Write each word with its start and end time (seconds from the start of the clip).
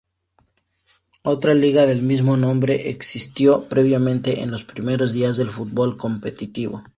Otra 1.21 1.53
liga 1.53 1.85
del 1.85 2.01
mismo 2.01 2.35
nombre 2.35 2.89
existió 2.89 3.69
previamente 3.69 4.41
en 4.41 4.49
los 4.49 4.63
primeros 4.63 5.11
días 5.13 5.37
del 5.37 5.51
fútbol 5.51 5.95
competitivo. 5.95 6.81